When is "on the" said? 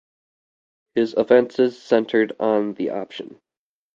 2.39-2.89